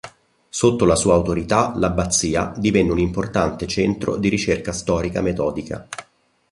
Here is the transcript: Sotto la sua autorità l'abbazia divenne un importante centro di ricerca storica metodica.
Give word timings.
Sotto 0.49 0.85
la 0.85 0.95
sua 0.95 1.13
autorità 1.13 1.73
l'abbazia 1.75 2.51
divenne 2.57 2.91
un 2.91 2.97
importante 2.97 3.67
centro 3.67 4.17
di 4.17 4.29
ricerca 4.29 4.71
storica 4.71 5.21
metodica. 5.21 5.87